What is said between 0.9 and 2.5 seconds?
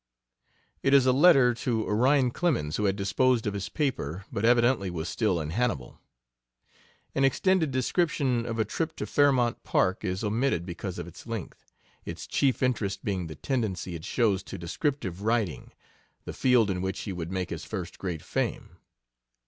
is a letter to Orion